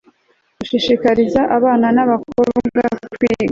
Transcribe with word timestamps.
gushishikariza 0.57 1.41
abana 1.57 1.87
b'abakobwa 2.07 2.59
kwiga 3.15 3.45